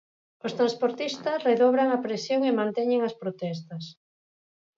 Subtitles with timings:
[0.45, 3.83] Os transportistas redobran a presión e manteñen as protestas.